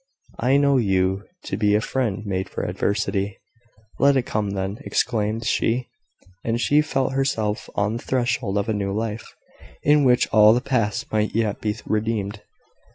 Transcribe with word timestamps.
"I 0.39 0.57
know 0.57 0.77
you 0.77 1.25
to 1.43 1.57
be 1.57 1.75
a 1.75 1.79
friend 1.79 2.25
made 2.25 2.49
for 2.49 2.63
adversity." 2.63 3.37
"Let 3.99 4.17
it 4.17 4.23
come, 4.23 4.49
then!" 4.49 4.79
exclaimed 4.83 5.45
she. 5.45 5.89
And 6.43 6.59
she 6.59 6.81
felt 6.81 7.13
herself 7.13 7.69
on 7.75 7.97
the 7.97 8.01
threshold 8.03 8.57
of 8.57 8.67
a 8.67 8.73
new 8.73 8.93
life, 8.93 9.35
in 9.83 10.03
which 10.03 10.27
all 10.29 10.53
the 10.55 10.59
past 10.59 11.11
might 11.11 11.35
yet 11.35 11.61
be 11.61 11.75
redeemed. 11.85 12.41